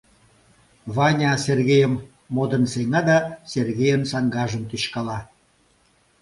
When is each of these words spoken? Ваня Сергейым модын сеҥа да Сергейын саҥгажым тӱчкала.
Ваня 0.95 1.33
Сергейым 1.45 1.93
модын 2.35 2.63
сеҥа 2.73 3.01
да 3.07 3.17
Сергейын 3.51 4.03
саҥгажым 4.11 4.63
тӱчкала. 4.69 5.19